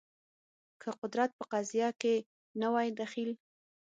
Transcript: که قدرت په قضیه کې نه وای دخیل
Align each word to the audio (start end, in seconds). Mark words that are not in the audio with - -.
که 0.81 0.89
قدرت 0.99 1.29
په 1.37 1.43
قضیه 1.53 1.89
کې 2.01 2.15
نه 2.59 2.67
وای 2.73 2.89
دخیل 3.01 3.31